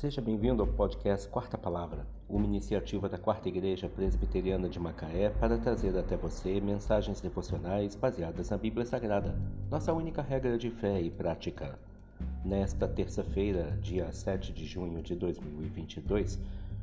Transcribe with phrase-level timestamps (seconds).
[0.00, 5.58] Seja bem-vindo ao podcast Quarta Palavra, uma iniciativa da Quarta Igreja Presbiteriana de Macaé para
[5.58, 9.38] trazer até você mensagens devocionais baseadas na Bíblia Sagrada,
[9.70, 11.78] nossa única regra de fé e prática.
[12.42, 16.40] Nesta terça-feira, dia 7 de junho de 2022,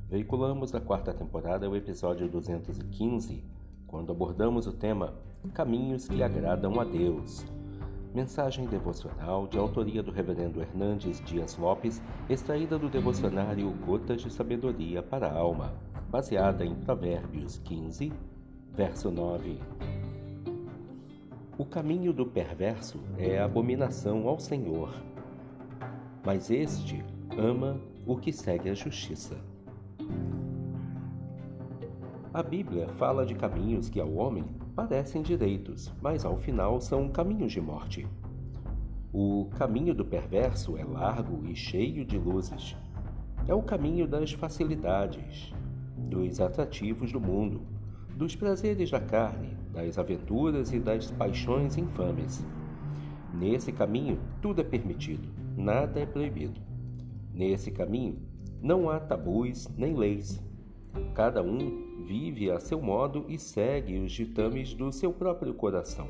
[0.08, 3.44] veiculamos da quarta temporada o episódio 215,
[3.88, 5.16] quando abordamos o tema
[5.56, 7.44] Caminhos que agradam a Deus
[8.14, 15.04] Mensagem devocional de autoria do Reverendo Hernandes Dias Lopes, extraída do devocionário Gotas de Sabedoria
[15.04, 15.74] para a Alma,
[16.10, 18.12] baseada em Provérbios 15,
[18.74, 19.60] verso 9.
[21.58, 24.94] O caminho do perverso é abominação ao Senhor,
[26.26, 27.04] mas este
[27.38, 29.38] ama o que segue a justiça.
[32.34, 34.46] A Bíblia fala de caminhos que ao homem
[34.78, 38.06] parecem direitos, mas ao final são caminhos de morte.
[39.12, 42.78] O caminho do perverso é largo e cheio de luzes.
[43.48, 45.52] É o caminho das facilidades,
[45.98, 47.62] dos atrativos do mundo,
[48.16, 52.46] dos prazeres da carne, das aventuras e das paixões infames.
[53.34, 56.62] Nesse caminho, tudo é permitido, nada é proibido.
[57.34, 58.20] Nesse caminho,
[58.62, 60.40] não há tabus nem leis.
[61.16, 66.08] Cada um vive a seu modo e segue os ditames do seu próprio coração.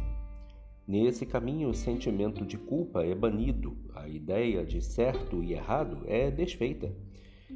[0.88, 6.30] Nesse caminho, o sentimento de culpa é banido, a ideia de certo e errado é
[6.30, 6.94] desfeita,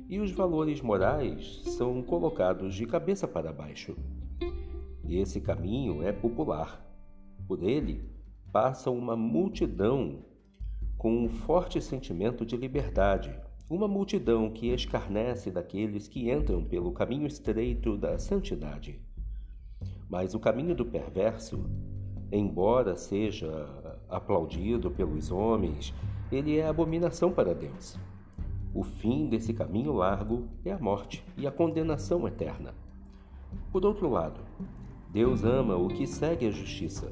[0.10, 3.96] e os valores morais são colocados de cabeça para baixo.
[5.08, 6.84] Esse caminho é popular.
[7.48, 8.10] Por ele
[8.52, 10.26] passa uma multidão
[10.98, 13.40] com um forte sentimento de liberdade,
[13.72, 19.00] uma multidão que escarnece daqueles que entram pelo caminho estreito da santidade.
[20.10, 21.66] Mas o caminho do perverso,
[22.30, 23.50] embora seja
[24.10, 25.94] aplaudido pelos homens,
[26.30, 27.98] ele é abominação para Deus.
[28.76, 32.74] O fim desse caminho largo é a morte e a condenação eterna.
[33.72, 34.42] Por outro lado,
[35.10, 37.10] Deus ama o que segue a justiça.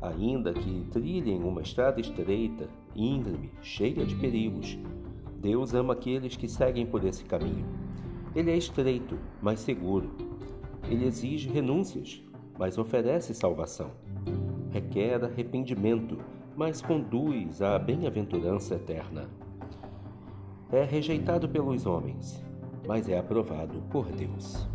[0.00, 4.78] Ainda que trilhem uma estrada estreita, íngreme, cheia de perigos,
[5.40, 7.64] Deus ama aqueles que seguem por esse caminho.
[8.34, 10.10] Ele é estreito, mas seguro.
[10.90, 12.22] Ele exige renúncias,
[12.58, 13.92] mas oferece salvação.
[14.70, 16.18] Requer arrependimento,
[16.56, 19.28] mas conduz à bem-aventurança eterna.
[20.72, 22.44] É rejeitado pelos homens,
[22.86, 24.68] mas é aprovado por Deus.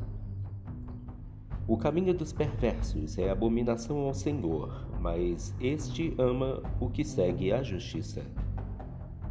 [1.67, 7.61] O caminho dos perversos é abominação ao Senhor, mas este ama o que segue a
[7.61, 8.21] justiça.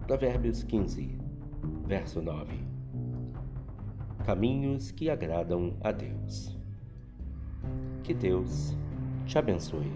[0.07, 1.22] Provérbios 15,
[1.93, 2.59] verso 9.
[4.25, 6.59] Caminhos que agradam a Deus.
[8.03, 8.75] Que Deus
[9.27, 9.93] te abençoe.